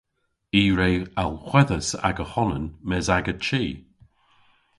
[0.59, 0.91] I re
[1.23, 3.63] alhwedhas aga honan mes a'ga chi.